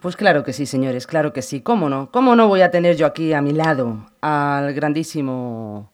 [0.00, 1.60] Pues claro que sí, señores, claro que sí.
[1.60, 2.10] ¿Cómo no?
[2.10, 5.92] ¿Cómo no voy a tener yo aquí a mi lado al grandísimo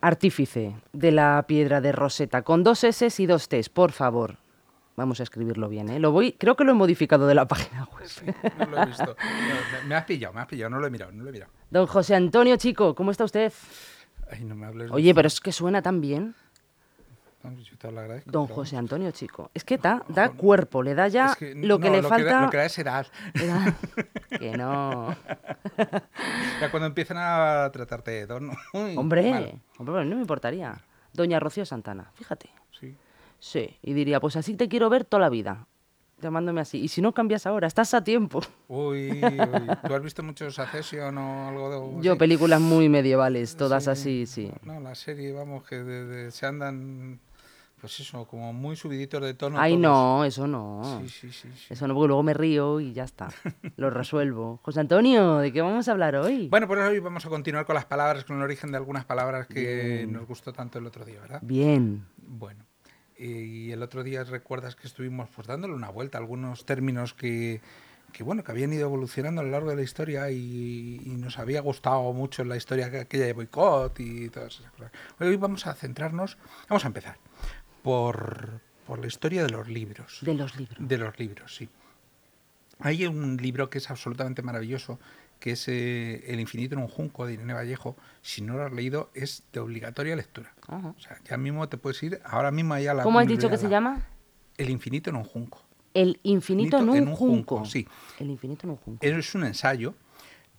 [0.00, 4.36] artífice de la piedra de Rosetta con dos S y dos T, por favor?
[4.96, 5.98] Vamos a escribirlo bien, ¿eh?
[5.98, 8.06] Lo voy, creo que lo he modificado de la página web.
[8.06, 8.24] Sí,
[8.58, 9.04] no lo he visto.
[9.04, 11.32] No, me, me has pillado, me has pillado, no lo he mirado, no lo he
[11.32, 11.52] mirado.
[11.68, 13.52] Don José Antonio Chico, ¿cómo está usted?
[14.30, 16.34] Ay, no me hables Oye, pero es que suena tan bien.
[17.44, 19.50] No, yo te lo agradezco, Don pero- José Antonio Chico.
[19.54, 22.08] Es que da, da cuerpo, le da ya Es que lo que no, le da-
[22.08, 22.40] falta.
[22.42, 23.06] lo que da es edad.
[23.34, 23.76] le da-
[24.38, 25.14] Que no.
[26.60, 28.50] Ya cuando empiezan a tratarte de don.
[28.72, 29.60] uy, Hombre, mal.
[29.78, 30.80] hombre, pues no me importaría.
[31.12, 32.50] Doña Rocío Santana, fíjate.
[32.80, 32.96] Sí.
[33.38, 35.66] Sí, y diría, pues así te quiero ver toda la vida.
[36.22, 36.80] Llamándome así.
[36.80, 38.40] Y si no cambias ahora, estás a tiempo.
[38.68, 39.76] Uy, uy.
[39.86, 42.18] ¿Tú has visto muchos Accession o algo de Yo, así?
[42.18, 44.50] películas muy medievales, todas así, sí.
[44.62, 47.20] No, la serie, vamos, que de- de- se andan,
[47.84, 49.60] pues eso, como muy subiditos de tono.
[49.60, 49.82] Ay, todos.
[49.82, 51.00] no, eso no.
[51.02, 51.48] Sí, sí, sí.
[51.54, 51.66] sí.
[51.74, 53.28] Eso no, porque luego me río y ya está.
[53.76, 54.58] Lo resuelvo.
[54.62, 56.48] José Antonio, ¿de qué vamos a hablar hoy?
[56.48, 59.46] Bueno, pues hoy vamos a continuar con las palabras, con el origen de algunas palabras
[59.48, 60.12] que Bien.
[60.14, 61.40] nos gustó tanto el otro día, ¿verdad?
[61.42, 62.06] Bien.
[62.16, 62.64] Bueno,
[63.18, 67.60] y el otro día recuerdas que estuvimos pues dándole una vuelta a algunos términos que,
[68.12, 71.38] que, bueno, que habían ido evolucionando a lo largo de la historia y, y nos
[71.38, 74.90] había gustado mucho la historia que- aquella de boicot y todas esas cosas.
[75.20, 76.38] Hoy vamos a centrarnos,
[76.70, 77.18] vamos a empezar
[77.84, 80.18] por, por la historia de los libros.
[80.22, 80.78] De los libros.
[80.80, 81.68] De los libros, sí.
[82.78, 84.98] Hay un libro que es absolutamente maravilloso,
[85.38, 87.94] que es eh, El infinito en un junco de Irene Vallejo.
[88.22, 90.54] Si no lo has leído, es de obligatoria lectura.
[90.66, 90.94] Ajá.
[90.96, 93.50] O sea, ya mismo te puedes ir, ahora mismo allá a la ¿Cómo has dicho
[93.50, 94.08] que se llama?
[94.56, 95.62] El infinito en un junco.
[95.92, 97.66] El infinito en un, junco.
[97.66, 97.86] sí.
[98.18, 99.04] El infinito en un junco.
[99.04, 99.94] Es un ensayo,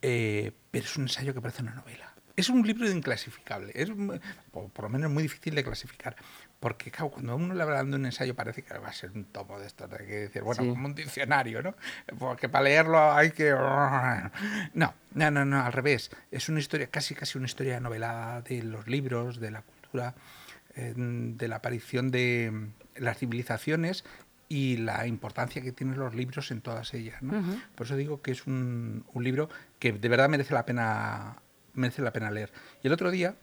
[0.04, 2.14] eh, pero es un ensayo que parece una novela.
[2.36, 4.20] Es un libro inclasificable, es mu-
[4.52, 6.16] o por lo menos muy difícil de clasificar,
[6.60, 9.12] porque claro, cuando a uno le hablan de un ensayo parece que va a ser
[9.12, 10.70] un tomo de estos, de que decir, bueno, Sí.
[10.70, 11.76] como un diccionario, ¿no?
[12.20, 13.52] Porque para leerlo hay que...
[14.74, 16.12] No, no, no, no, al revés.
[16.32, 20.16] Es una historia, casi casi una historia novelada de los libros, de la cultura,
[20.76, 24.04] eh, de la aparición de mm, las civilizaciones
[24.50, 27.22] y la importancia que tienen los libros en todas ellas.
[27.22, 27.42] ¿no?
[27.76, 31.38] Por eso digo que es un, un libro que de verdad merece la pena
[31.76, 32.52] merece la pena leer.
[32.84, 33.36] Y el otro día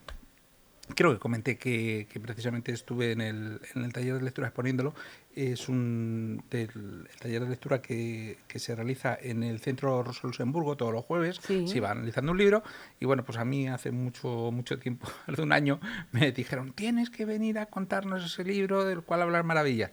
[0.94, 4.94] creo que comenté que, que precisamente estuve en el, en el taller de lectura exponiéndolo.
[5.34, 10.20] Es un del, el taller de lectura que, que se realiza en el Centro Rosa
[10.24, 11.40] Luxemburgo todos los jueves.
[11.42, 11.66] Sí.
[11.68, 12.62] Se va analizando un libro.
[13.00, 17.10] Y bueno, pues a mí hace mucho, mucho tiempo, hace un año, me dijeron, tienes
[17.10, 19.90] que venir a contarnos ese libro del cual hablar maravillas.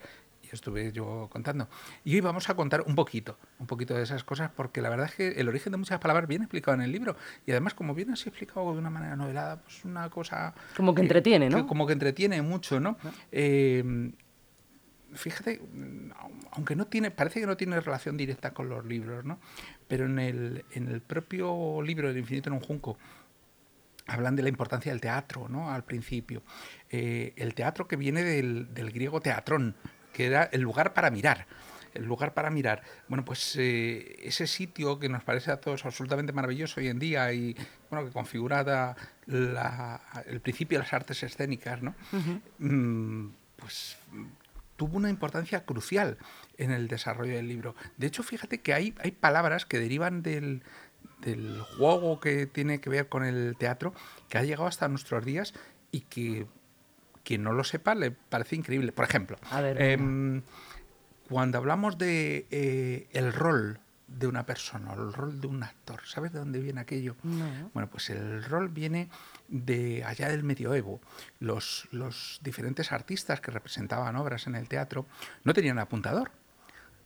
[0.55, 1.67] Estuve yo contando.
[2.03, 5.07] Y hoy vamos a contar un poquito, un poquito de esas cosas, porque la verdad
[5.07, 7.15] es que el origen de muchas palabras viene explicado en el libro.
[7.45, 10.53] Y además, como viene así explicado de una manera novelada, pues una cosa...
[10.75, 11.57] Como que eh, entretiene, ¿no?
[11.57, 12.97] que como que entretiene mucho, ¿no?
[13.31, 14.11] Eh,
[15.13, 15.61] fíjate,
[16.51, 19.39] aunque no tiene, parece que no tiene relación directa con los libros, ¿no?
[19.87, 22.97] Pero en el, en el propio libro El infinito en un junco,
[24.07, 25.71] hablan de la importancia del teatro, ¿no?
[25.71, 26.41] Al principio.
[26.89, 29.75] Eh, el teatro que viene del, del griego teatrón,
[30.13, 31.45] que era el lugar para mirar.
[31.93, 32.83] El lugar para mirar.
[33.07, 37.33] Bueno, pues eh, ese sitio que nos parece a todos absolutamente maravilloso hoy en día
[37.33, 37.55] y
[37.89, 38.63] bueno, que configura
[39.25, 41.95] la- el principio de las artes escénicas, ¿no?
[42.59, 44.25] Mm, pues mm,
[44.77, 46.17] tuvo una importancia crucial
[46.57, 47.75] en el desarrollo del libro.
[47.97, 50.61] De hecho, fíjate que hay, hay palabras que derivan del,
[51.21, 53.93] del juego que tiene que ver con el teatro
[54.29, 55.53] que ha llegado hasta nuestros días
[55.91, 56.45] y que
[57.29, 58.91] quien no lo sepa le parece increíble.
[58.91, 59.91] Por ejemplo, A ver, venga.
[59.93, 60.41] em,
[61.29, 66.33] cuando hablamos de eh, el rol de una persona, el rol de un actor, ¿sabes
[66.33, 67.15] de dónde viene aquello?
[67.21, 67.69] No.
[67.75, 69.09] Bueno, pues el rol viene
[69.47, 70.99] de allá del medioevo.
[71.39, 75.05] Los, los diferentes artistas que representaban obras en el teatro
[75.43, 76.31] no tenían apuntador.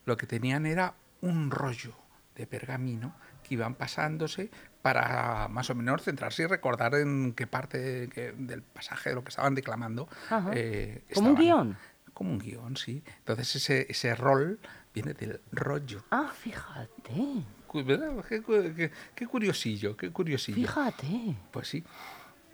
[0.05, 1.93] Lo que tenían era un rollo
[2.35, 3.13] de pergamino
[3.43, 4.49] que iban pasándose
[4.83, 9.23] para más o menos centrarse y recordar en qué parte que- del pasaje de lo
[9.23, 10.07] que estaban declamando.
[10.53, 11.77] Eh, ¿Como un guion?
[12.13, 13.01] Como un guion, sí.
[13.19, 14.59] Entonces ese, ese rol
[14.93, 16.03] viene del rollo.
[16.11, 17.45] Ah, fíjate.
[17.73, 18.23] ¿verdad?
[18.29, 20.55] Qué- qué curiosillo, qué curiosillo.
[20.57, 21.35] Fíjate.
[21.49, 21.83] Pues sí.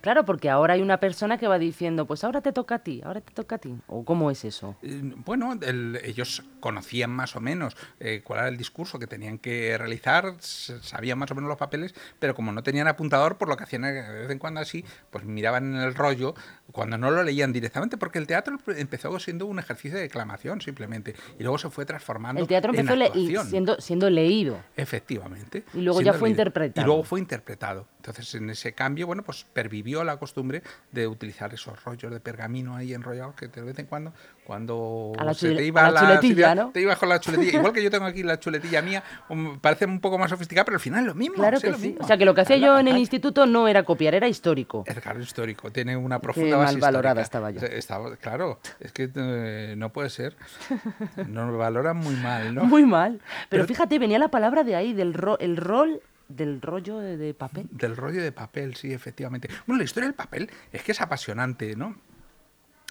[0.01, 3.01] Claro, porque ahora hay una persona que va diciendo, pues ahora te toca a ti,
[3.03, 3.75] ahora te toca a ti.
[3.87, 4.75] ¿O cómo es eso?
[4.81, 9.37] Eh, Bueno, el- ellos conocían más o menos eh, cuál era el discurso que tenían
[9.37, 13.57] que realizar, sabían más o menos los papeles, pero como no tenían apuntador, por lo
[13.57, 16.33] que hacían de vez en cuando así, pues miraban en el rollo
[16.71, 21.15] cuando no lo leían directamente, porque el teatro empezó siendo un ejercicio de declamación simplemente,
[21.39, 23.47] y luego se fue transformando El teatro en empezó le- actuación.
[23.49, 24.59] siendo, siendo leído.
[24.77, 25.63] Efectivamente.
[25.73, 26.41] Y luego ya fue leído.
[26.41, 26.85] interpretado.
[26.85, 27.87] Y luego fue interpretado.
[27.97, 32.75] Entonces, en ese cambio, bueno, pues pervivió la costumbre de utilizar esos rollos de pergamino
[32.75, 34.13] ahí enrollados que de vez en cuando,
[34.43, 36.71] cuando se te iba la, chuletilla, ¿no?
[36.71, 37.59] Te iba con la chuletilla.
[37.59, 40.75] Igual que yo tengo aquí la chuletilla mía, um, parece un poco más sofisticada, pero
[40.75, 41.35] al final es lo mismo.
[41.35, 41.95] Claro que sí.
[41.99, 44.83] O sea, que lo que hacía yo en el instituto no era copiar, era histórico.
[44.85, 45.71] Es claro, histórico.
[45.71, 47.61] Tiene una profunda base mal valorada estaba yo.
[47.61, 50.35] Estaba, claro, es que eh, no puede ser.
[51.27, 52.63] Nos valoran muy mal, ¿no?
[52.63, 53.19] Muy mal.
[53.49, 57.67] Pero, fíjate, venía la palabra de ahí, del el rol del rollo de, papel.
[57.71, 59.49] Del rollo de papel, sí, efectivamente.
[59.65, 61.95] Bueno, la historia del papel es que es apasionante, ¿no?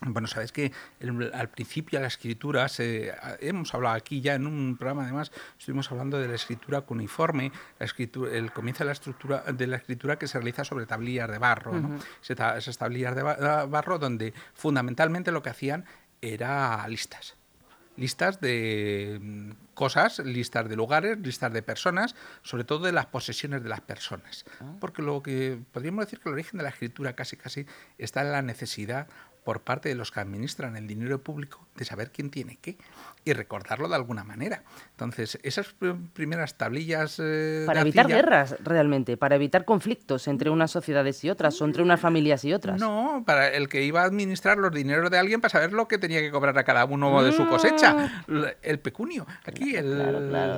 [0.01, 0.71] Bueno, sabes que
[1.33, 2.69] al principio la escritura,
[3.41, 7.51] hemos hablado aquí ya en un programa, además, estuvimos hablando de la escritura cuneiforme,
[7.81, 11.29] la escritura, el comienzo de la estructura de la escritura que se realiza sobre tablillas
[11.29, 11.73] de barro,
[12.23, 15.85] esas tablillas de barro donde fundamentalmente lo que hacían
[16.21, 17.38] era listas
[17.99, 23.63] listas de mm, cosas, listas de lugares, listas de personas, sobre todo de las posesiones
[23.63, 24.45] de las personas.
[24.61, 24.77] Ah.
[24.81, 27.67] Porque lo que podríamos decir que el origen de la escritura casi casi
[27.99, 29.09] está en la necesidad
[29.49, 32.77] por parte de los que administran el dinero público de saber quién tiene qué
[33.25, 34.63] y recordarlo de alguna manera.
[34.91, 35.75] Entonces, esas
[36.13, 37.19] primeras tablillas...
[37.19, 41.83] Eh, para evitar guerras, realmente, para evitar conflictos entre unas sociedades y otras, o entre
[41.83, 42.79] unas familias y otras.
[42.79, 45.97] No, para el que iba a administrar los dineros de alguien para saber lo que
[45.97, 47.49] tenía que cobrar a cada uno de su mm.
[47.49, 48.25] cosecha,
[48.61, 49.27] el pecunio.
[49.47, 49.97] Aquí, el,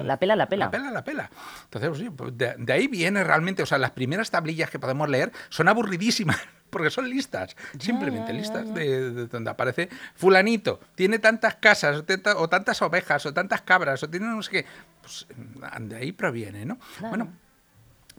[0.04, 0.64] la pela, la pela.
[0.64, 1.30] La pela, la pela.
[1.62, 5.30] Entonces, pues, de, de ahí viene realmente, o sea, las primeras tablillas que podemos leer
[5.48, 12.04] son aburridísimas porque son listas, simplemente listas de, donde aparece fulanito, tiene tantas casas
[12.36, 14.66] o, tantas ovejas o tantas cabras o tiene no sé qué,
[15.02, 15.26] pues
[15.80, 16.78] de ahí proviene, ¿no?
[17.00, 17.32] Bueno,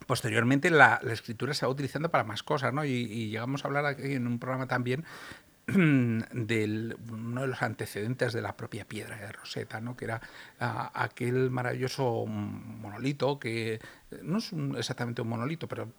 [0.06, 2.84] posteriormente la, escritura se va utilizando para más cosas, ¿no?
[2.86, 5.06] Y, llegamos a hablar aquí en un programa también
[5.68, 9.96] de uno de los antecedentes de la propia piedra de Rosetta, ¿no?
[9.96, 10.22] que era
[10.60, 13.80] aquel maravilloso monolito que
[14.22, 15.94] no es exactamente un monolito, pero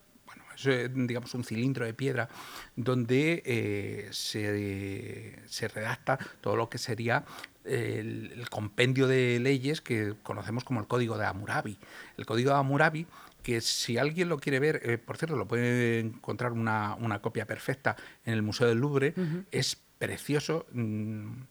[0.66, 2.28] eh, digamos, un cilindro de piedra
[2.76, 7.24] donde eh, se, redacta todo lo que sería
[7.64, 11.78] el, compendio de leyes que conocemos como el Código de Hammurabi.
[12.16, 13.06] El Código de Hammurabi
[13.42, 17.96] que si alguien lo quiere ver, eh, por cierto, lo puede encontrar una, copia perfecta
[18.24, 19.14] en el Museo del Louvre,
[19.50, 20.66] es precioso.
[20.72, 21.42] Mm,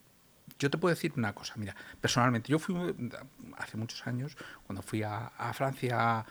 [0.58, 2.74] yo te puedo decir una cosa, mira, personalmente, yo fui
[3.58, 6.24] hace muchos años, cuando fui a, a Francia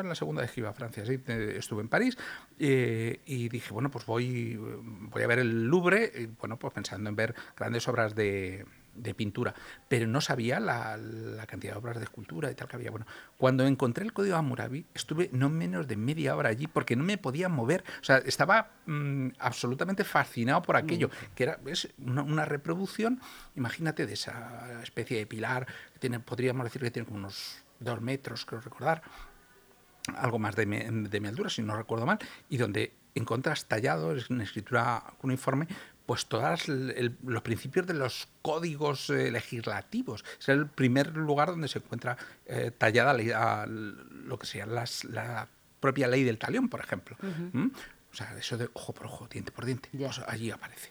[0.00, 2.16] en la segunda vez que iba a Francia, sí, estuve en París
[2.58, 7.08] eh, y dije, bueno, pues voy, voy a ver el Louvre, y, bueno, pues pensando
[7.08, 8.64] en ver grandes obras de,
[9.16, 9.54] pintura,
[9.88, 10.98] pero no sabía la,
[11.46, 12.90] cantidad de obras de escultura y tal que había.
[12.90, 13.06] Bueno,
[13.38, 17.18] cuando encontré el código Hammurabi, estuve no menos de media hora allí porque no me
[17.18, 17.84] podía mover.
[18.00, 21.34] O sea, estaba mm, absolutamente fascinado por aquello, mm.
[21.34, 23.20] que era es una, reproducción,
[23.56, 28.00] imagínate, de esa especie de pilar, que tiene, podríamos decir que tiene como unos dos
[28.00, 29.02] metros, creo recordar,
[30.16, 32.18] algo más de, mi altura, si no recuerdo mal,
[32.48, 35.68] y donde encuentras tallado en escritura uniforme
[36.06, 40.24] pues todos los principios de los códigos eh, legislativos.
[40.40, 42.16] Es el primer lugar donde se encuentra
[42.46, 47.16] eh, tallada lo que sea la propia ley del talión, por ejemplo.
[47.52, 47.68] ¿Mm?
[48.10, 50.90] O sea, eso de ojo por ojo, diente por diente, pues allí aparece.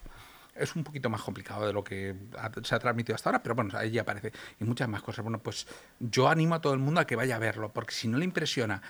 [0.54, 2.14] Es un poquito más complicado de lo que
[2.62, 4.32] se ha transmitido hasta ahora, pero bueno, allí aparece.
[4.60, 5.22] Y muchas más cosas.
[5.22, 5.66] Bueno, pues
[5.98, 8.24] yo animo a todo el mundo a que vaya a verlo, porque si no le
[8.24, 8.82] impresiona,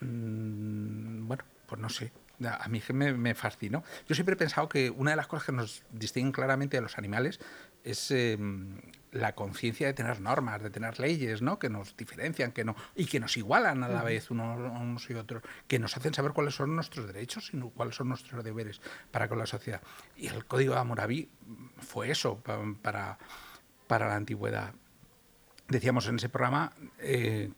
[0.00, 2.12] mmm, bueno, pues no sé,
[2.48, 3.82] a mí me, me, fascinó.
[4.08, 6.98] Yo siempre he pensado que una de las cosas que nos distinguen claramente de los
[6.98, 7.40] animales
[7.84, 8.80] es em,
[9.12, 11.58] la conciencia de tener normas, de tener leyes, ¿no?
[11.58, 15.42] Que nos diferencian, que no y que nos igualan a la vez unos, y otros,
[15.66, 18.80] que nos hacen saber cuáles son nuestros derechos y cuáles son nuestros deberes
[19.10, 19.82] para con la sociedad.
[20.16, 21.28] Y el Código de Hammurabi
[21.78, 22.40] fue eso
[22.82, 23.18] para,
[23.86, 24.74] para la antigüedad.
[25.68, 27.50] Decíamos en ese programa eh,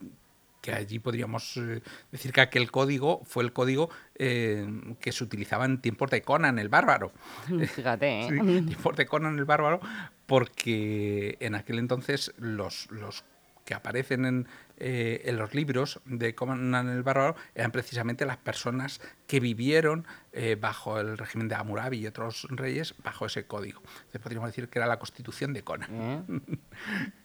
[0.62, 4.66] que allí podríamos eh, decir que aquel código fue el código eh,
[5.00, 7.12] que se utilizaba en tiempos de Conan el Bárbaro.
[7.74, 8.28] Fíjate, ¿eh?
[8.28, 9.80] tiempos de Conan el Bárbaro,
[10.24, 13.24] porque en aquel entonces los, los
[13.64, 19.00] que aparecen en, eh, en los libros de Conan el Bárbaro eran precisamente las personas
[19.26, 23.80] que vivieron eh, bajo el régimen de Hammurabi y otros reyes bajo ese código.
[23.80, 26.42] Entonces podríamos decir que era la constitución de Conan.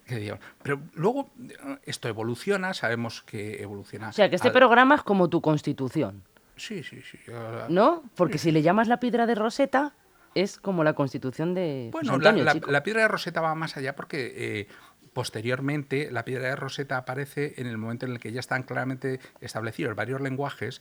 [0.63, 4.09] Pero luego eh, esto evoluciona, sabemos que evoluciona.
[4.09, 6.23] O sea, que este programa es como tu constitución.
[6.55, 7.19] Sí, sí, sí.
[7.69, 8.03] ¿No?
[8.15, 9.93] Porque si le llamas la piedra de Rosetta,
[10.33, 11.89] es como la constitución de.
[11.91, 14.67] Bueno, la, piedra de Rosetta va más allá porque
[15.17, 19.19] Posteriormente, la piedra de Rosetta aparece en el momento en el que ya están claramente
[19.41, 20.79] establecidos varios lenguajes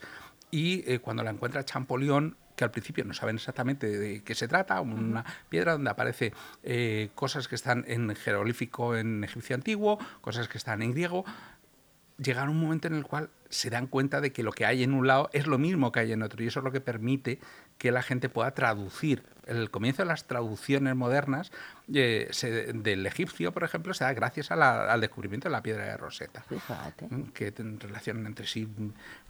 [0.51, 4.49] y eh, cuando la encuentra Champollion, que al principio no saben exactamente de qué se
[4.49, 6.33] trata, una piedra donde aparece
[6.63, 11.25] eh, cosas que están en jeroglífico en egipcio antiguo, cosas que están en griego,
[12.19, 14.83] llegar a un momento en el cual se dan cuenta de que lo que hay
[14.83, 16.81] en un lado es lo mismo que hay en otro y eso es lo que
[16.81, 17.39] permite
[17.79, 19.23] que la gente pueda traducir.
[19.47, 21.53] El comienzo de las traducciones modernas
[21.93, 22.29] eh,
[22.75, 27.09] del egipcio, por ejemplo, se da gracias al descubrimiento de la piedra de Rosetta, Fíjate.
[27.33, 28.69] que relacionan entre sí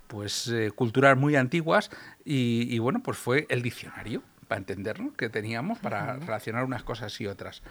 [0.07, 1.91] pues eh, culturas muy antiguas
[2.25, 7.27] y, bueno, pues fue el diccionario para entenderlo que teníamos para relacionar unas cosas y
[7.27, 7.63] otras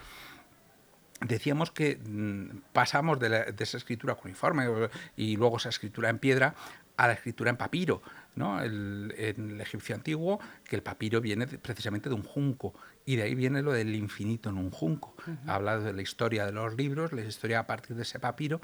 [1.28, 4.68] decíamos que mm, pasamos de, esa escritura cuneiforme
[5.16, 6.56] y luego esa escritura en piedra
[6.98, 8.02] a la escritura en papiro.
[8.36, 8.62] ¿no?
[8.62, 12.74] El, en el egipcio antiguo, que el papiro viene precisamente de un junco,
[13.06, 15.16] y de ahí viene lo del infinito en un junco.
[15.48, 18.60] Habla de la historia de los libros, la historia a partir de ese papiro,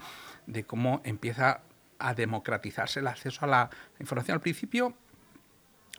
[0.48, 1.62] de cómo empieza
[2.00, 4.36] a democratizarse el acceso a la información.
[4.36, 4.96] Al principio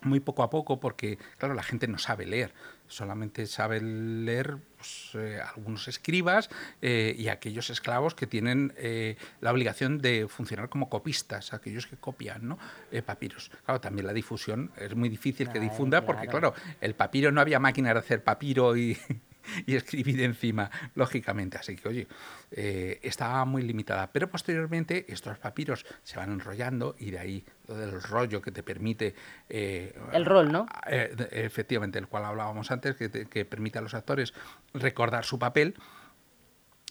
[0.04, 2.52] muy poco a poco porque, claro, la gente no sabe leer,
[2.88, 9.52] solamente sabe leer pues, eh, algunos escribas eh, y aquellos esclavos que tienen eh, la
[9.52, 12.59] obligación de funcionar como copistas, aquellos que copian ¿no?
[13.04, 13.50] papiros.
[13.64, 17.59] Claro, también la difusión es muy difícil que difunda porque, claro, el papiro no había
[17.59, 18.97] máquina de hacer papiro y
[19.66, 21.58] y escribir encima, lógicamente.
[21.58, 22.08] Así que, oye,
[22.50, 24.11] eh, estaba muy limitada.
[24.12, 28.62] Pero posteriormente estos papiros se van enrollando y de ahí lo del rollo que te
[28.62, 29.14] permite...
[29.49, 30.66] Eh, el rol, ¿no?
[30.87, 34.34] Eh, efectivamente, el cual hablábamos antes, que, que permite a los actores
[34.75, 35.75] recordar su papel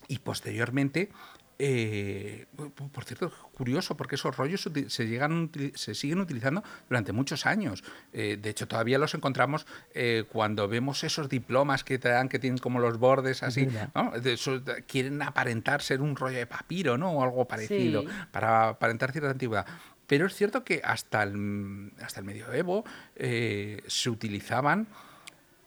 [0.08, 1.10] y posteriormente
[1.64, 2.48] eh,
[2.92, 7.84] por cierto, curioso, porque esos rollos se, llegan, se siguen utilizando durante muchos años.
[8.14, 12.40] Eh, de hecho, todavía los encontramos eh, cuando vemos esos diplomas que te dan, que
[12.40, 13.68] tienen como los bordes así.
[14.88, 17.12] quieren aparentar ser un rollo de papiro, ¿no?
[17.12, 19.68] O algo parecido, para aparentar cierta antigüedad.
[20.08, 22.84] Pero es cierto que hasta el, hasta el medioevo
[23.16, 24.88] se utilizaban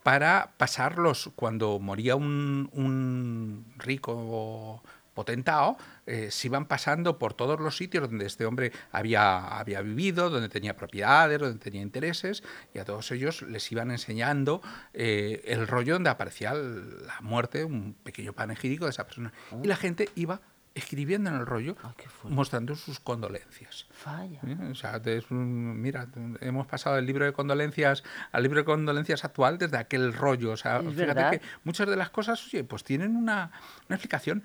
[0.02, 4.82] para pasarlos cuando moría un, un rico
[5.14, 10.28] potentado, eh, se iban pasando por todos los sitios donde este hombre había, había vivido,
[10.28, 12.42] donde tenía propiedades, donde tenía intereses,
[12.74, 14.60] y a todos ellos les iban enseñando
[14.92, 19.32] eh, el rollo donde aparecía la muerte, un pequeño panegírico de esa persona.
[19.62, 20.40] Y la gente iba
[20.74, 23.86] escribiendo en el rollo, ah, mostrando sus condolencias.
[23.90, 24.40] Falla.
[24.46, 24.56] ¿Eh?
[24.70, 25.00] O sea,
[25.30, 26.08] mira,
[26.40, 28.02] hemos pasado del libro de condolencias
[28.32, 30.52] al libro de condolencias actual desde aquel rollo.
[30.52, 33.52] O sea, fíjate que muchas de las cosas, oye, pues tienen una,
[33.88, 34.42] una explicación.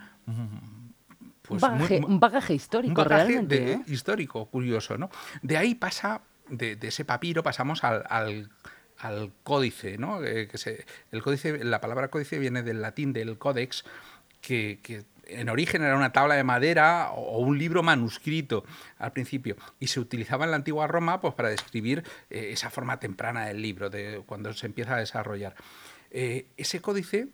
[1.41, 3.73] Pues un, bagaje, histórico, realmente.
[3.73, 3.81] ¿eh?
[3.87, 5.09] Histórico, curioso, ¿no?
[5.41, 8.03] De ahí pasa, de, ese papiro pasamos al,
[8.99, 10.23] al, códice, ¿no?
[10.23, 13.83] Eh, que se, el códice, la palabra códice viene del latín del códex,
[14.41, 18.63] que, que en origen era una tabla de madera o un libro manuscrito
[18.97, 22.99] al principio y se utilizaba en la antigua Roma pues, para describir eh, esa forma
[22.99, 25.55] temprana del libro, de cuando se empieza a desarrollar.
[26.11, 27.27] Eh, ese códice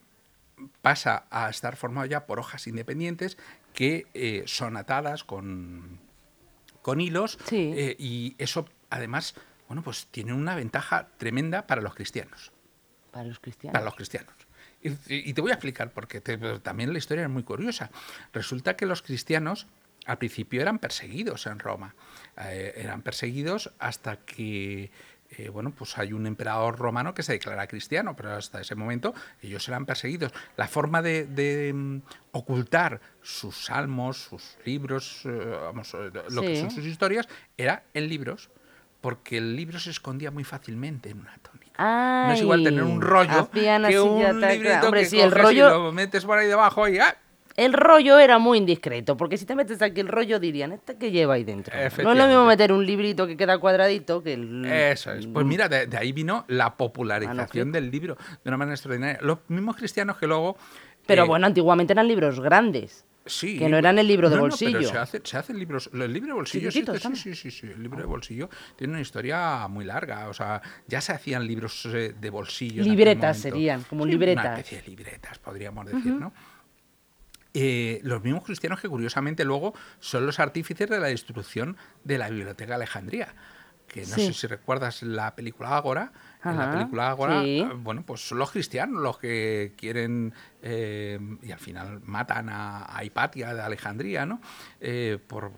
[0.82, 3.38] pasa a estar formado ya por hojas independientes
[3.74, 6.00] que eh, son atadas con,
[6.82, 9.36] con hilos y eso además
[9.68, 12.52] bueno, pues tiene una ventaja tremenda para los cristianos.
[13.12, 13.74] Para los cristianos.
[13.74, 14.34] Para los cristianos.
[15.08, 17.90] Y, te voy a explicar, porque también la historia es muy curiosa.
[18.34, 19.68] Resulta que los cristianos
[20.06, 21.96] al principio eran perseguidos en Roma.
[22.38, 24.92] Eh, eran perseguidos hasta que
[25.32, 29.16] eh, bueno, pues hay un emperador romano que se declara cristiano, pero hasta ese momento
[29.42, 30.32] ellos eran perseguidos.
[30.56, 31.98] La forma de, mm,
[32.32, 35.30] ocultar sus salmos, sus libros, eh,
[35.64, 35.94] vamos,
[36.30, 37.28] lo que son sus historias,
[37.58, 38.52] era en libros,
[39.02, 43.02] porque el libro se escondía muy fácilmente en una tónica no es igual tener un
[43.02, 45.70] rollo que un librito que el rollo...
[45.70, 47.16] lo metes por ahí debajo y ¡ah!
[47.58, 51.12] El rollo era muy indiscreto, porque si te metes aquí el rollo dirían, ¿este qué
[51.12, 51.74] lleva ahí dentro?
[52.04, 54.66] No es lo mismo meter un librito que queda cuadradito que el...
[54.66, 55.26] Eso es.
[55.28, 59.20] Pues mira, de, ahí vino la popularización del libro de una manera extraordinaria.
[59.22, 60.58] Los mismos cristianos que luego...
[61.08, 63.06] Pero eh, bueno, antiguamente eran libros grandes.
[63.26, 64.82] Sí, que no eran el libro de bolsillo.
[64.82, 65.90] No, se, hacen libros.
[65.92, 69.68] El libro de bolsillo sí, sí, sí, sí, El libro de bolsillo tiene una historia
[69.68, 70.30] muy larga.
[70.30, 72.84] O sea, ya se hacían libros eh, de bolsillo.
[72.84, 74.46] Libretas serían, como libretas.
[74.46, 76.34] Una especie de libretas, podríamos decir, ¿no?
[77.58, 82.30] Eh, los mismos cristianos que curiosamente luego son los artífices de la destrucción de la
[82.30, 83.34] biblioteca de Alejandría
[83.96, 86.12] que no sé si recuerdas la película Ágora.
[86.44, 87.44] en la película Ágora,
[87.78, 93.54] bueno, pues son los cristianos los que quieren eh, y al final matan a, Hipatia
[93.54, 94.42] de Alejandría, ¿no?
[94.82, 95.54] Eh, por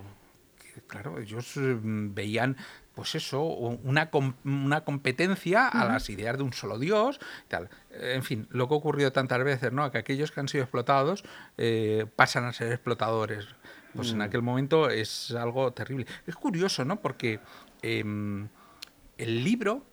[0.86, 2.58] claro, ellos mm, veían
[2.94, 4.10] pues eso, una,
[4.44, 7.70] una competencia a las ideas de un solo Dios, tal.
[7.92, 9.92] En fin, lo que ha ocurrido tantas veces, ¿no?
[9.92, 11.24] Que aquellos que han sido explotados
[11.60, 13.48] eh, pasan a ser explotadores.
[13.94, 14.22] Pues en mm.
[14.22, 16.06] aquel momento es algo terrible.
[16.26, 17.00] Es curioso, ¿no?
[17.00, 17.40] Porque
[17.82, 18.48] Em,
[19.18, 19.86] el libro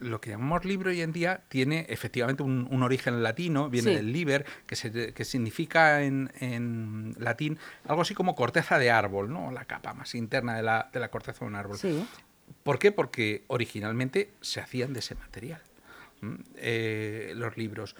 [0.00, 4.46] lo que llamamos libro hoy en día tiene efectivamente un, origen latino, viene del liber,
[4.66, 9.50] que, que significa en, latín algo así como corteza de árbol, ¿no?
[9.50, 11.78] la capa más interna de la, de la corteza de un árbol.
[12.62, 12.92] ¿Por qué?
[12.92, 15.60] Porque originalmente se hacían de ese material.
[16.56, 17.94] Eh, los libros.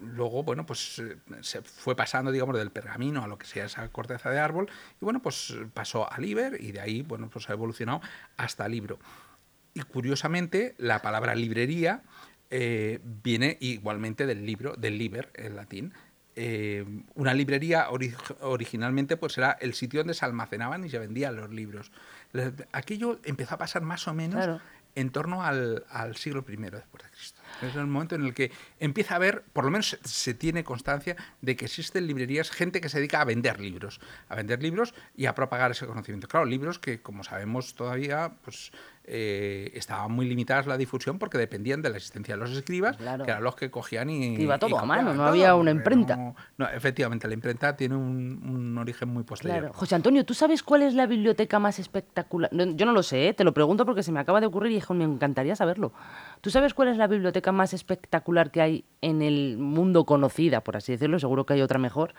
[0.00, 3.88] Luego, bueno, pues eh, se fue pasando, digamos, del pergamino a lo que sea esa
[3.88, 4.68] corteza de árbol,
[5.00, 8.00] y bueno, pues pasó al liber y de ahí, bueno, pues ha evolucionado
[8.36, 8.98] hasta el libro.
[9.74, 12.02] Y curiosamente, la palabra librería
[12.50, 15.92] eh, viene igualmente del libro, del liber en latín.
[16.34, 17.88] Eh, una librería
[18.40, 21.90] originalmente pues era el sitio donde se almacenaban y se vendían los libros.
[22.72, 24.60] Aquello empezó a pasar más o menos
[24.94, 27.37] en torno al, al, siglo I después de Cristo.
[27.62, 31.16] Es el momento en el que empieza a haber, por lo menos se, tiene constancia
[31.40, 35.26] de que existen librerías, gente que se dedica a vender libros, a vender libros y
[35.26, 36.28] a propagar ese conocimiento.
[36.28, 38.72] Claro, libros que, como sabemos todavía, pues
[39.10, 43.30] eh, estaban muy limitadas la difusión porque dependían de la existencia de los escribas, que
[43.30, 44.36] eran los que cogían y...
[44.36, 46.34] Iba todo a mano, no había una imprenta.
[46.58, 49.60] No, efectivamente, la imprenta tiene un, origen muy posterior.
[49.60, 49.74] Claro.
[49.74, 52.50] José Antonio, ¿tú sabes cuál es la biblioteca más espectacular?
[52.52, 53.34] yo no lo sé, ¿eh?
[53.34, 55.92] te lo pregunto porque se me acaba de ocurrir y me encantaría saberlo.
[56.40, 60.76] ¿Tú sabes cuál es la biblioteca más espectacular que hay en el mundo conocida, por
[60.76, 61.18] así decirlo?
[61.18, 62.14] Seguro que hay otra mejor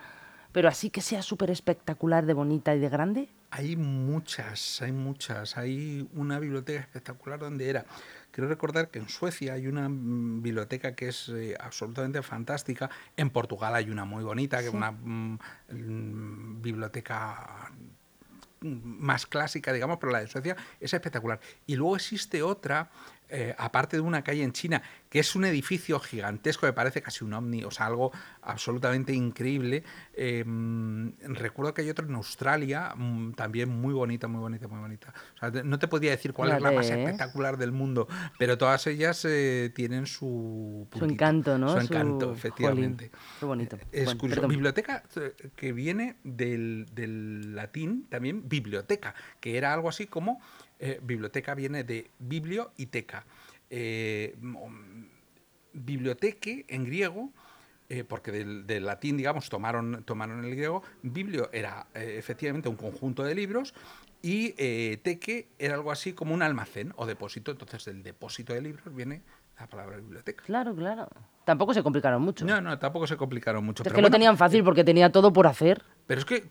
[0.52, 3.28] pero así que sea súper espectacular, de bonita y de grande.
[3.50, 5.56] Hay muchas, hay muchas.
[5.56, 7.84] Hay una biblioteca espectacular donde era.
[8.30, 12.90] Quiero recordar que en Suecia hay una mm, biblioteca que es eh, absolutamente fantástica.
[13.16, 15.38] En Portugal hay una muy bonita, que es una mm,
[15.70, 17.70] mm, biblioteca
[18.60, 21.40] más clásica, digamos, pero la de Suecia es espectacular.
[21.66, 22.90] Y luego existe otra
[23.30, 27.24] eh, aparte de una calle en China, que es un edificio gigantesco, me parece casi
[27.24, 29.84] un ovni, o sea, algo absolutamente increíble.
[30.14, 35.12] Em, recuerdo que hay otro en Australia, mm, también muy bonita, muy bonita, muy bonita.
[35.64, 38.08] no te podría decir cuál es la más espectacular del mundo,
[38.38, 41.72] pero todas ellas eh, tienen su, su encanto, ¿no?
[41.72, 43.10] Su encanto, efectivamente.
[43.38, 43.78] qué bonito.
[43.92, 44.48] Es curioso.
[44.48, 45.04] Biblioteca
[45.56, 50.40] que viene del, del latín también biblioteca, que era algo así como
[50.80, 53.26] eh, biblioteca viene de biblio y teca.
[53.68, 54.34] Eh,
[55.74, 57.32] biblioteque en griego,
[57.90, 63.34] eh, porque del, latín, digamos, tomaron, tomaron el griego, biblio era efectivamente un conjunto de
[63.34, 63.74] libros
[64.22, 64.52] y
[64.98, 67.50] teque era algo así como un almacén o depósito.
[67.50, 69.22] Entonces, del depósito de libros viene
[69.60, 70.42] la palabra biblioteca.
[70.44, 71.08] Claro, claro.
[71.44, 72.44] Tampoco se complicaron mucho.
[72.44, 73.82] No, no, tampoco se complicaron mucho.
[73.82, 75.82] Es que lo tenían fácil porque tenía todo por hacer.
[76.06, 76.44] Pero es que,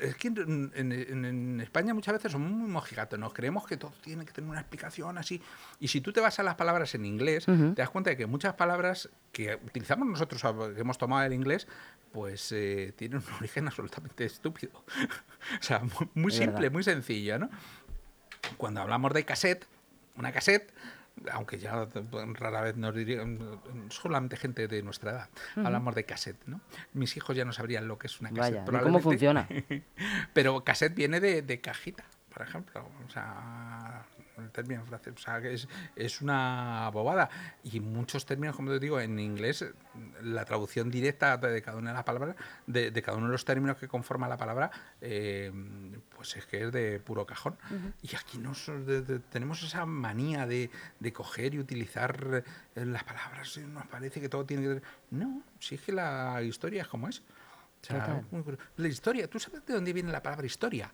[0.00, 4.32] es que en, España muchas veces somos muy mojigatos, nos creemos que todo tiene que
[4.32, 5.42] tener una explicación así.
[5.80, 8.26] Y si tú te vas a las palabras en inglés, te das cuenta de que
[8.26, 10.42] muchas palabras que utilizamos nosotros,
[10.74, 11.66] que hemos tomado el inglés,
[12.12, 14.72] pues eh, tienen un origen absolutamente estúpido.
[15.60, 15.82] o sea,
[16.14, 17.50] muy, simple, muy sencillo, ¿no?
[18.56, 19.66] Cuando hablamos de cassette,
[20.16, 20.72] una cassette
[21.32, 21.88] aunque ya
[22.34, 26.60] rara vez nos dirían, solamente gente de nuestra edad, hablamos de cassette, ¿no?
[26.92, 28.66] Mis hijos ya no sabrían lo que es una cassette.
[28.66, 29.48] Vaya, ¿cómo funciona?
[30.32, 32.88] pero cassette viene de, de, cajita, por ejemplo.
[33.06, 34.04] O sea,
[34.38, 37.28] el término francés, o sea, es, es una bobada.
[37.64, 39.64] Y muchos términos, como te digo, en inglés,
[40.22, 43.44] la traducción directa de cada una de las palabras, de, de cada uno de los
[43.44, 44.70] términos que conforma la palabra,
[45.00, 45.52] eh,
[46.14, 47.56] pues es que es de puro cajón.
[48.02, 48.70] Y aquí nos,
[49.30, 50.70] tenemos esa manía de,
[51.00, 52.44] de, coger y utilizar
[52.74, 53.58] eh, las palabras.
[53.58, 54.82] Nos parece que todo tiene que...
[55.10, 57.22] No, si es que la historia es como es.
[57.82, 58.22] O sea,
[58.76, 60.90] la historia, ¿tú sabes de dónde viene la palabra historia?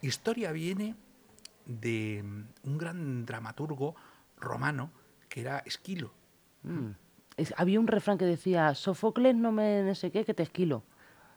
[0.00, 0.94] Historia viene
[1.70, 2.24] de
[2.64, 3.94] un gran dramaturgo
[4.36, 4.90] romano
[5.28, 6.12] que era Esquilo.
[6.62, 6.90] Mm.
[7.56, 10.82] había un refrán que decía, Sofocles no me no sé qué, que te esquilo.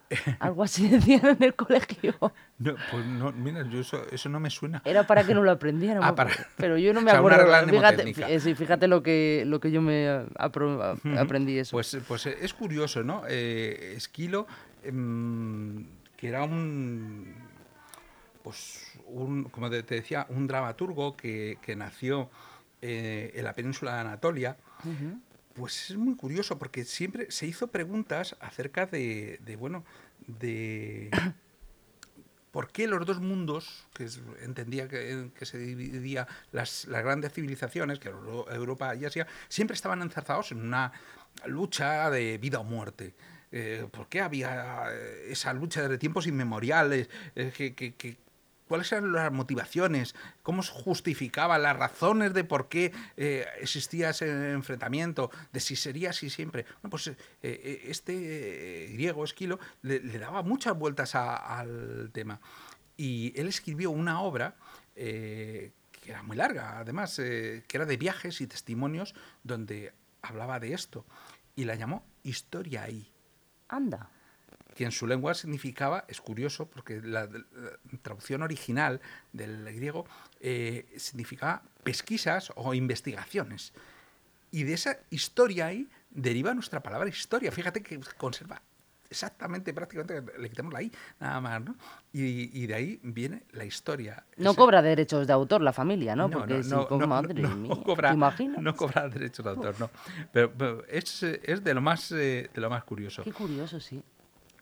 [0.40, 2.14] Algo así decían en el colegio.
[2.60, 3.66] No, pues no, mira,
[4.12, 4.82] eso, no me suena.
[4.86, 6.04] Era para que no lo aprendieran.
[6.04, 7.68] Ah, pero yo no me acuerdo.
[7.68, 10.26] Fíjate, eh, fíjate, lo que, lo que yo me
[11.18, 11.72] aprendí eso.
[11.72, 13.24] Pues, pues eh, es curioso, ¿no?
[13.28, 14.48] Eh, Esquilo,
[14.84, 15.86] em,
[16.18, 17.43] que era un
[18.44, 22.30] pues un, como te decía, un dramaturgo que, nació
[22.82, 24.58] eh, en la península de Anatolia,
[25.54, 29.84] pues es muy curioso porque siempre se hizo preguntas acerca de, bueno,
[30.28, 31.10] de
[32.52, 34.08] por qué los dos mundos, que
[34.42, 40.62] entendía que, se dividía las, grandes civilizaciones, que Europa y Asia, siempre estaban enzarzados en
[40.62, 40.92] una
[41.46, 43.16] lucha de vida o muerte.
[43.52, 44.88] Eh, ¿Por qué había
[45.28, 48.18] esa lucha de tiempos inmemoriales eh, que,
[48.74, 54.52] cuáles eran las motivaciones, cómo se justificaba las razones de por qué eh, existía ese
[54.52, 56.66] enfrentamiento, de si sería así siempre.
[56.82, 62.42] Bueno, pues eh, eh, este griego Esquilo le, daba muchas vueltas al tema.
[62.98, 64.56] Y él escribió una obra
[64.96, 70.60] que que era muy larga, además, eh, que era de viajes y testimonios donde hablaba
[70.60, 71.06] de esto.
[71.56, 73.14] Y la llamó Historia ahí.
[73.70, 74.10] Anda.
[74.76, 77.30] Que en su lengua significaba, es curioso, porque la,
[78.02, 80.06] traducción original del griego
[80.40, 83.74] eh, significaba pesquisas o investigaciones.
[84.52, 87.52] Y de esa historia ahí deriva nuestra palabra historia.
[87.52, 88.62] Fíjate que conserva
[89.14, 91.76] exactamente, prácticamente, le quitamos la I, nada más, ¿no?
[92.12, 94.26] Y, de ahí viene la historia.
[94.38, 96.30] No cobra derechos de autor la familia, ¿no?
[96.30, 98.14] Porque no, no, madre mía, cobra,
[98.60, 99.90] No cobra derechos de autor, no.
[100.32, 103.24] Pero, es, es, de, lo más, eh, de lo más curioso.
[103.24, 104.02] Qué curioso, sí.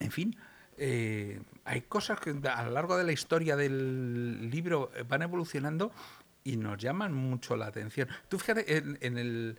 [0.02, 0.36] En fin,
[0.78, 5.92] eh, hay cosas que a lo largo de la historia del libro van evolucionando
[6.44, 8.10] y nos llaman mucho la atención.
[8.30, 9.58] Tú fíjate, en, en el,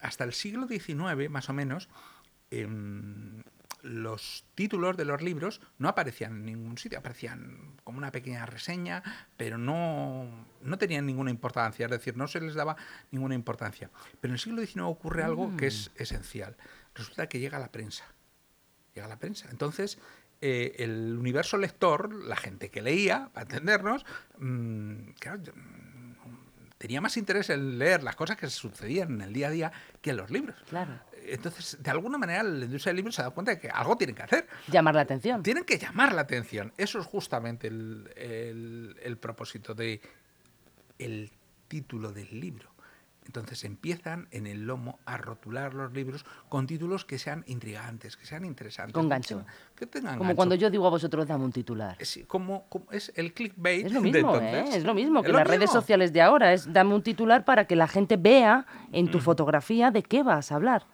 [0.00, 1.88] hasta el siglo XIX, más o menos,
[2.50, 2.66] eh,
[3.82, 9.02] los títulos de los libros no aparecían en ningún sitio, aparecían como una pequeña reseña,
[9.36, 12.76] pero no, no tenían ninguna importancia, es decir, no se les daba
[13.10, 13.90] ninguna importancia.
[14.20, 16.02] Pero en el siglo XIX ocurre algo que es mm.
[16.02, 16.56] esencial.
[16.94, 18.04] Resulta que llega la prensa.
[18.94, 19.48] Llega la prensa.
[19.50, 19.98] Entonces,
[20.40, 24.04] eh, el universo lector, la gente que leía, para entendernos,
[24.38, 25.10] mmm,
[26.78, 30.10] tenía más interés en leer las cosas que sucedían en el día a día que
[30.10, 30.56] en los libros.
[30.68, 31.00] Claro.
[31.26, 34.16] Entonces, de alguna manera, la industria del libro se da cuenta de que algo tienen
[34.16, 34.46] que hacer.
[34.68, 35.42] Llamar la atención.
[35.42, 36.72] Tienen que llamar la atención.
[36.78, 40.00] Eso es justamente el, el propósito de
[40.98, 41.30] el
[41.66, 42.70] título del libro.
[43.28, 48.24] Entonces empiezan en el lomo a rotular los libros con títulos que sean intrigantes, que
[48.24, 48.94] sean interesantes.
[48.94, 49.44] Con gancho.
[49.76, 51.94] Que tengan como cuando yo digo a vosotros, dame un titular.
[51.98, 53.84] Es, como, es el clickbait.
[53.84, 54.64] Es lo mismo, ¿eh?
[54.72, 56.54] es lo mismo que las redes sociales de ahora.
[56.54, 59.20] Es dame un titular para que la gente vea en tu mm.
[59.20, 60.86] fotografía de qué vas a hablar.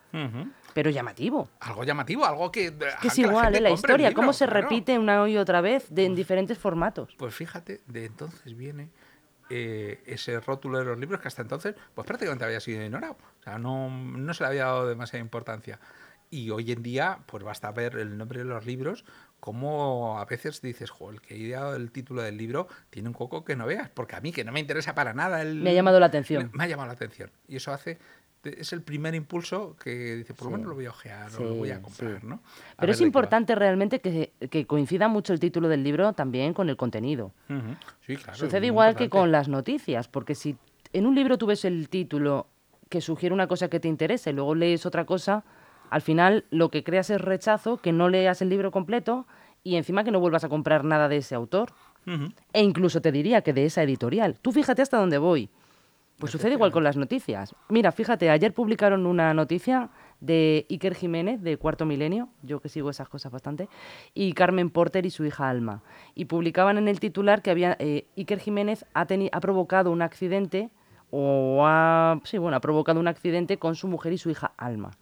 [0.74, 1.48] Pero llamativo.
[1.60, 2.66] Algo llamativo, algo que...
[2.66, 3.60] Es que es igual, la, ¿eh?
[3.60, 7.14] la historia, cómo se repite una y otra vez de, en diferentes formatos.
[7.16, 8.90] Pues fíjate, de entonces viene
[9.50, 13.16] eh, ese rótulo de los libros que hasta entonces pues prácticamente había sido ignorado.
[13.40, 15.78] O sea, no, no se le había dado demasiada importancia.
[16.30, 19.04] Y hoy en día, pues basta ver el nombre de los libros,
[19.38, 23.14] como a veces dices, jo, el que ha ideado el título del libro tiene un
[23.14, 25.62] coco que no veas, porque a mí, que no me interesa para nada el...
[25.62, 26.50] Me ha llamado la atención.
[26.52, 27.30] Me, me ha llamado la atención.
[27.46, 27.98] Y eso hace
[28.44, 31.54] es el primer impulso que dice, por lo menos lo voy a ojear o lo
[31.54, 32.40] voy a comprar, ¿no?
[32.78, 36.76] Pero es importante realmente que, que, coincida mucho el título del libro también con el
[36.76, 37.32] contenido.
[38.06, 38.38] Sí, claro.
[38.38, 40.56] Sucede igual que con las noticias, porque si
[40.92, 42.46] en un libro tú ves el título
[42.88, 45.44] que sugiere una cosa que te interesa y luego lees otra cosa,
[45.90, 49.26] al final lo que creas es rechazo, que no leas el libro completo
[49.62, 51.72] y encima que no vuelvas a comprar nada de ese autor.
[52.52, 54.38] E incluso te diría que de esa editorial.
[54.40, 55.48] Tú fíjate hasta dónde voy.
[56.24, 57.54] Pues sucede igual con las noticias.
[57.68, 62.88] Mira, fíjate, ayer publicaron una noticia de Iker Jiménez, de Cuarto Milenio, yo que sigo
[62.88, 63.68] esas cosas bastante,
[64.14, 65.82] y Carmen Porter y su hija Alma.
[66.14, 70.70] Y publicaban en el titular que había, eh, Iker Jiménez ha, ha provocado un accidente,
[71.10, 74.92] o ha, sí, bueno, ha provocado un accidente con su mujer y su hija Alma.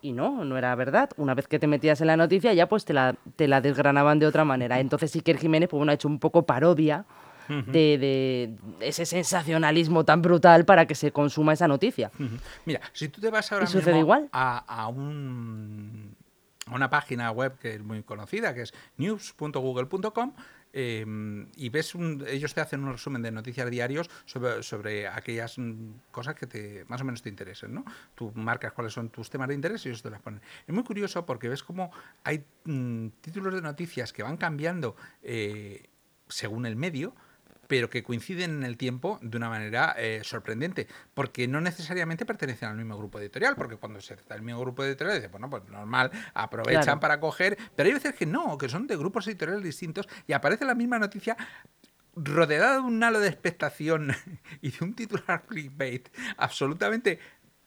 [0.00, 1.10] Y no, no era verdad.
[1.18, 4.18] Una vez que te metías en la noticia, ya pues te la, te la desgranaban
[4.18, 4.80] de otra manera.
[4.80, 7.04] Entonces Iker Jiménez, pues bueno, ha hecho un poco parodia
[7.48, 12.10] de, ese sensacionalismo tan brutal para que se consuma esa noticia.
[12.64, 14.28] Mira, si tú te vas ahora mismo igual?
[14.32, 16.14] A, un,
[16.66, 20.32] a una página web que es muy conocida, que es news.google.com,
[20.72, 21.94] em, y ves
[22.26, 26.86] ellos te hacen un resumen de noticias diarios sobre, sobre, aquellas mm, cosas que te
[26.88, 27.84] más o menos te interesen, ¿no?
[28.14, 30.40] Tú marcas cuáles son tus temas de interés y ellos te las ponen.
[30.66, 31.90] Es muy curioso porque ves cómo
[32.24, 35.90] hay mm, títulos de noticias que van cambiando eh,
[36.32, 37.14] según el medio,
[37.66, 42.68] pero que coinciden en el tiempo de una manera eh, sorprendente, porque no necesariamente pertenecen
[42.68, 45.64] al mismo grupo editorial, porque cuando se trata del mismo grupo editorial, dice, bueno, pues
[45.68, 50.08] normal, aprovechan para coger, pero hay veces que no, que son de grupos editoriales distintos
[50.26, 51.36] y aparece la misma noticia
[52.14, 54.12] rodeada de un halo de expectación
[54.60, 57.18] y de un titular clickbait absolutamente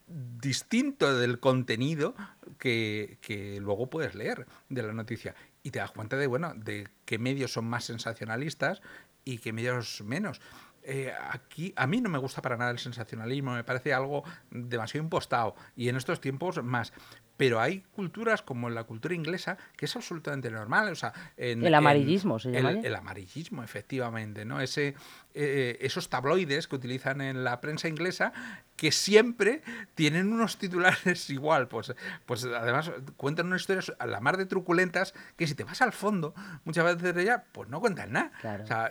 [0.08, 2.16] distinto del contenido
[2.60, 5.34] que, que, luego puedes leer de la noticia.
[5.64, 8.82] Y te das cuenta de bueno de qué medios son más sensacionalistas
[9.26, 10.40] y que medios menos.
[10.84, 15.04] Eh, aquí a mí no me gusta para nada el sensacionalismo, me parece algo demasiado
[15.04, 16.94] impostado y en estos tiempos más.
[17.38, 20.92] Pero hay culturas como la cultura inglesa que es absolutamente normal.
[20.92, 22.72] O sea, el amarillismo se llama.
[22.72, 24.62] El, amarillismo, efectivamente, ¿no?
[24.62, 24.96] Ese,
[25.34, 28.32] eh, esos tabloides que utilizan en la prensa inglesa
[28.78, 29.62] que siempre
[29.94, 31.68] tienen unos titulares igual.
[31.68, 31.94] Pues,
[32.26, 35.92] pues además cuentan unas historias a la mar de truculentas que si te vas al
[35.92, 38.32] fondo, muchas veces de ella, pues no cuentan nada.
[38.64, 38.90] O sea,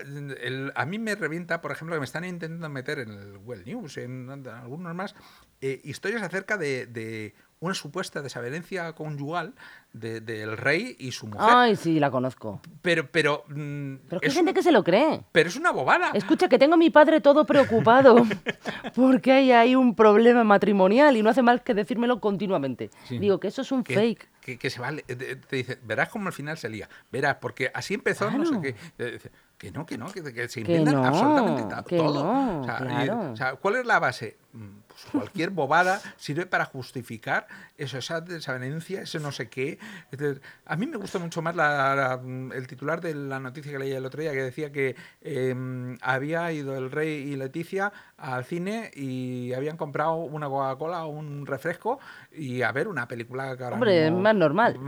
[0.75, 3.97] a mí me revienta, por ejemplo, que me están intentando meter en el Well News,
[3.99, 5.15] en, algunos más,
[5.61, 9.55] eh, historias acerca de una supuesta desavenencia conyugal
[9.93, 11.49] de- del rey y su mujer.
[11.51, 12.61] Ay, sí, la conozco.
[12.83, 15.23] Pero, pero, mm, Pero es que hay gente un- que se lo cree.
[15.33, 16.11] pero es una bobada.
[16.15, 18.17] Escucha, que tengo a mi padre todo preocupado
[18.95, 22.91] porque hay ahí un problema matrimonial y no hace mal que decírmelo continuamente.
[23.09, 23.19] Sí.
[23.19, 24.29] Digo que eso es un que, fake.
[24.41, 27.71] que, que se va, te, te dice, verás cómo al final se lía, verás, porque
[27.73, 28.63] así empezó, no sé Claro.
[28.99, 29.13] qué.
[29.13, 32.25] Dice, Que no, que no, que, que se inventan no, absolutamente todo.
[32.25, 33.31] no, o, sea, y- claro.
[33.33, 34.37] o sea, ¿cuál es la base?
[34.95, 39.79] Pues cualquier bobada sirve para justificar eso, esa desavenencia, ese no sé qué.
[40.67, 43.93] A mí me gusta mucho más la- la- el titular de la noticia que leí
[43.93, 48.91] el otro día, que decía que eh, había ido el rey y Leticia al cine
[48.95, 51.99] y habían comprado una Coca-Cola o un refresco
[52.33, 54.79] y a ver una película que ahora Hombre, es más normal.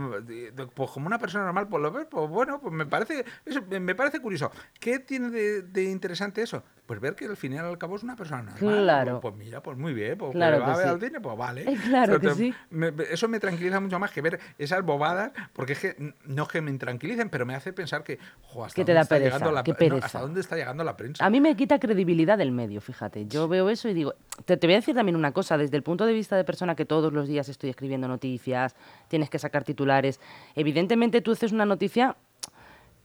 [0.73, 3.95] Pues como una persona normal, pues lo ves, pues bueno, pues me parece, eso me
[3.95, 4.51] parece curioso.
[4.79, 6.63] ¿Qué tiene de, de interesante eso?
[6.85, 8.59] Pues ver que al final al cabo es una persona normal.
[8.83, 9.19] Claro.
[9.19, 10.93] Pues, pues mira, pues muy bien, pues Claro que va que a ver sí.
[10.93, 11.65] al cine, pues vale.
[11.87, 12.53] Claro que sí.
[12.69, 16.49] me- eso me tranquiliza mucho más que ver esas bobadas, porque es que no es
[16.49, 19.15] que me tranquilicen, pero me hace pensar que, jo, hasta Que te dónde da está
[19.15, 19.63] pereza, llegando la
[19.97, 21.25] no, hasta dónde está llegando la prensa.
[21.25, 23.25] A mí me quita credibilidad del medio, fíjate.
[23.27, 24.13] Yo veo eso y digo,
[24.45, 26.75] te, te voy a decir también una cosa, desde el punto de vista de persona
[26.75, 28.75] que todos los días estoy escribiendo noticias,
[29.07, 30.19] tienes que sacar titulares,
[30.55, 32.15] evidentemente tú haces una noticia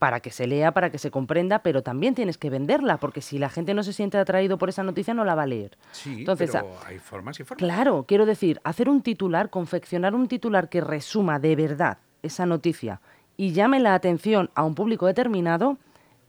[0.02, 3.38] para que se lea, para que se comprenda, pero también tienes que venderla, porque si
[3.38, 5.78] la gente no se siente atraído por esa noticia no la va a leer.
[5.92, 7.58] Sí, Entonces, pero hay formas y formas.
[7.58, 13.00] Claro, quiero decir, hacer un titular, confeccionar un titular que resuma de verdad esa noticia
[13.36, 15.78] y llame la atención a un público determinado,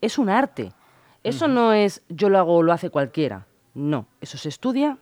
[0.01, 0.71] es un arte.
[1.23, 3.47] Eso no es yo lo hago o lo hace cualquiera.
[3.73, 4.99] No, eso se estudia,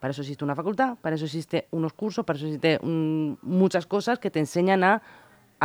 [0.00, 4.18] para eso existe una facultad, para eso existe unos cursos, para eso existe muchas cosas
[4.18, 5.02] que te enseñan a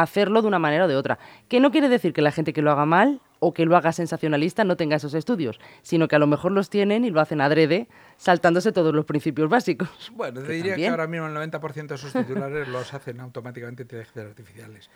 [0.01, 1.19] hacerlo de una manera o de otra.
[1.47, 3.91] Que no quiere decir que la gente que lo haga mal o que lo haga
[3.91, 7.41] sensacionalista no tenga esos estudios, sino que a lo mejor los tienen y lo hacen
[7.41, 9.89] adrede, saltándose todos los principios básicos.
[10.13, 10.87] Bueno, te diría también.
[10.87, 14.89] que ahora mismo el 90% de sus titulares los hacen automáticamente inteligencias artificiales.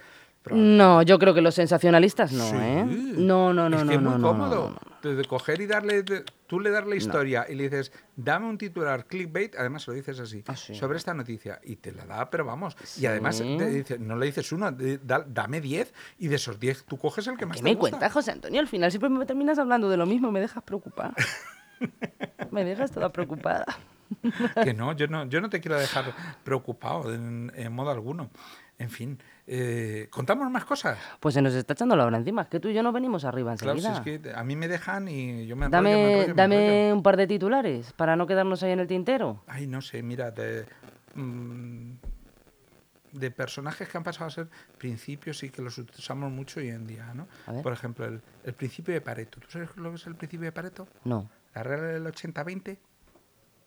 [0.52, 2.56] No, yo creo que los sensacionalistas no, Sí.
[2.58, 2.86] ¿eh?
[2.86, 5.16] No, no, no, es no, que es no, muy no, cómodo no, no.
[5.16, 8.58] de- coger y darle de- tú le das la historia y le dices dame un
[8.58, 10.76] titular clickbait además lo dices así Ah, sí.
[10.76, 13.56] sobre esta noticia y te la da pero vamos y además Sí.
[13.58, 16.98] te dice, no le dices uno de- da- dame 10 y de esos 10 tú
[16.98, 18.60] coges el que más ¿Qué te me gusta cuentas, José Antonio?
[18.60, 21.14] Al final siempre me terminas hablando de lo mismo, me dejas preocupada.
[22.52, 23.66] me dejas toda preocupada.
[24.64, 26.06] que no yo no yo no te quiero dejar
[26.44, 28.30] preocupado en, en modo alguno
[28.78, 32.48] en fin eh, contamos más cosas Pues se nos está echando la hora encima, es
[32.48, 34.16] que tú y yo no venimos arriba claro si enseguida.
[34.16, 36.96] es que a mí me dejan y yo me enrollo, me Dame, me dame enrollo.
[36.96, 39.44] un par de titulares para no quedarnos ahí en el tintero.
[39.48, 40.66] Ay, no sé, mira, de,
[41.16, 41.92] mm,
[43.14, 46.88] de personajes que han pasado a ser principios y que los usamos mucho hoy en
[46.88, 47.28] día, ¿no?
[47.62, 49.40] Por ejemplo, el, el principio de Pareto.
[49.40, 50.88] ¿Tú sabes lo que es el principio de Pareto?
[51.04, 51.30] No.
[51.54, 52.78] La regla del 80-20.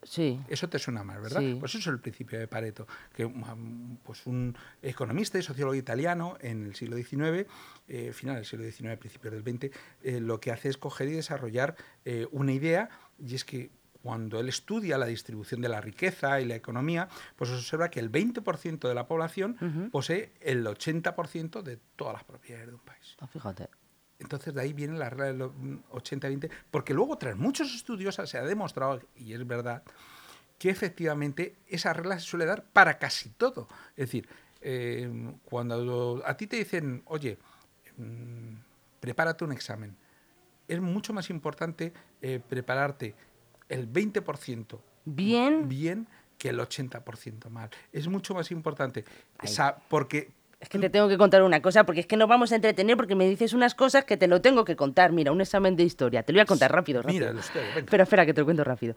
[0.07, 0.41] Sí.
[0.49, 1.41] Eso te suena más, ¿verdad?
[1.41, 1.57] Sí.
[1.59, 6.37] Pues eso es el principio de Pareto, que um, pues un economista y sociólogo italiano
[6.41, 7.47] en el siglo XIX,
[7.89, 11.13] eh, final del siglo XIX, principios del XX, eh, lo que hace es coger y
[11.13, 12.89] desarrollar eh, una idea,
[13.19, 13.71] y es que
[14.03, 18.13] cuando él estudia la distribución de la riqueza y la economía, pues observa que el
[18.13, 23.17] 20% de la población posee el 80% de todas las propiedades de un país.
[23.19, 23.69] Ah, fíjate.
[24.19, 25.43] Entonces de ahí viene la regla del
[25.91, 29.83] 80-20, porque luego tras muchos estudios se ha demostrado, y es verdad,
[30.59, 33.69] que efectivamente esa regla se suele dar para casi todo.
[33.91, 34.27] Es decir,
[34.63, 37.37] eh, cuando a ti te dicen, oye,
[37.99, 38.55] mm,
[39.01, 39.95] prepárate un examen,
[40.67, 43.15] es mucho más importante eh, prepararte
[43.69, 45.69] el 20% Bien.
[45.69, 47.71] bien que el 80% mal.
[47.93, 49.05] Es mucho más importante,
[49.43, 52.51] esa- porque Es que te tengo que contar una cosa, porque es que nos vamos
[52.51, 55.13] a entretener porque me dices unas cosas que te lo tengo que contar.
[55.13, 56.23] Mira, un examen de historia.
[56.23, 57.33] Te lo voy a contar rápido, rápido.
[57.33, 57.43] Mira,
[57.75, 57.87] venga.
[57.91, 58.97] Pero espera, que te lo cuento rápido.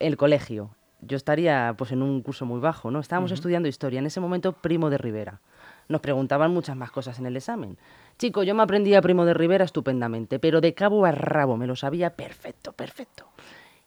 [0.00, 0.70] El colegio.
[1.00, 3.00] Yo estaría pues en un curso muy bajo, ¿no?
[3.00, 3.98] Estábamos estudiando historia.
[3.98, 5.40] En ese momento, Primo de Rivera.
[5.88, 7.78] Nos preguntaban muchas más cosas en el examen.
[8.18, 11.76] Chico, yo me aprendía Primo de Rivera estupendamente, pero de cabo a rabo me lo
[11.76, 13.28] sabía perfecto, perfecto.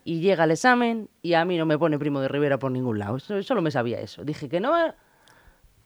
[0.04, 2.98] Y llega el examen y a mí no me pone Primo de Rivera por ningún
[2.98, 3.20] lado.
[3.20, 4.24] Solo me sabía eso.
[4.24, 4.74] Dije que no,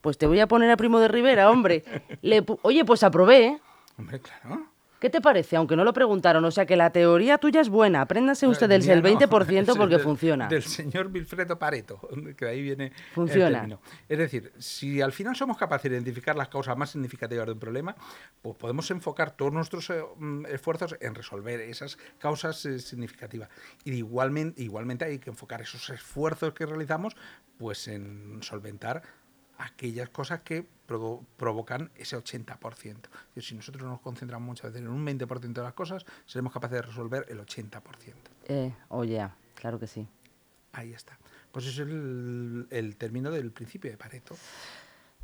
[0.05, 1.83] pues te voy a poner a Primo de Rivera, hombre.
[2.21, 3.59] Le Oye, pues aprobé, ¿eh?
[3.97, 4.67] Hombre, claro.
[4.99, 5.55] ¿Qué te parece?
[5.55, 6.45] Aunque no lo preguntaron.
[6.45, 8.01] O sea que la teoría tuya es buena.
[8.01, 10.47] Apréndase usted Eh, el, mía el no, 20% es porque del- funciona.
[10.47, 11.99] Del señor Wilfredo Pareto,
[12.37, 13.47] que de ahí viene Funciona.
[13.47, 13.79] el término.
[14.07, 17.59] Es decir, si al final somos capaces de identificar las causas más significativas de un
[17.59, 17.95] problema,
[18.43, 23.49] pues podemos enfocar todos nuestros eh, mm, esfuerzos en resolver esas causas eh, significativas.
[23.85, 27.15] Y igualmente, igualmente hay que enfocar esos esfuerzos que realizamos
[27.57, 29.01] pues en solventar
[29.57, 32.87] aquellas cosas que provo- provocan ese 80%.
[33.29, 36.51] Es decir, si nosotros nos concentramos muchas veces en un 20% de las cosas, seremos
[36.53, 37.81] capaces de resolver el 80%.
[38.47, 40.07] Eh, oye, claro que sí.
[40.73, 41.17] Ahí está.
[41.51, 44.35] Pues es el, el término del principio de Pareto.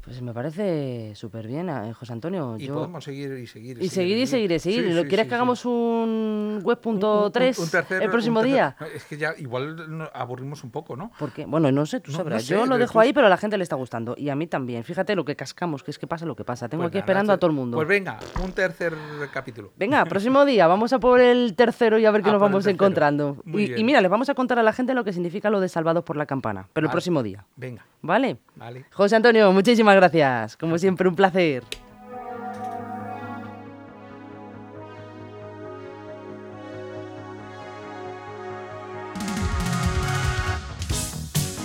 [0.04, 2.56] Pues me parece súper bien, eh, José Antonio.
[2.58, 3.78] Y yo- podemos seguir y seguir.
[3.82, 4.84] Y seguir y seguir y seguir.
[4.86, 8.40] Sí, ¿Lo sí, ¿Quieres sí, que hagamos un web.3 Un- un- un tercer- el próximo
[8.40, 8.76] un día?
[8.96, 11.12] Es que ya igual aburrimos un poco, ¿no?
[11.20, 12.42] Porque, bueno, no sé, tú No- sabrás.
[12.42, 14.16] no sé, Yo lo de- dejo pues- ahí, pero a la gente le está gustando.
[14.18, 14.84] Y a mí también.
[14.84, 16.68] Fíjate lo que cascamos, que es que pasa lo que pasa.
[16.68, 17.78] Tengo Pues aquí nada, esperando a todo el mundo.
[17.78, 18.94] Pues venga, un tercer
[19.32, 19.72] capítulo.
[19.78, 22.66] Venga, próximo día, vamos a por el tercero y a ver qué A nos vamos
[22.66, 23.38] encontrando.
[23.46, 25.70] Y, y mira, les vamos a contar a la gente lo que significa lo de
[25.70, 27.46] salvados por la campana, pero el próximo día.
[27.56, 28.38] Venga, ¿Vale?
[28.56, 28.86] vale.
[28.92, 29.52] José Antonio,
[29.92, 30.58] muchísimas gracias.
[30.58, 31.64] Como siempre, un placer.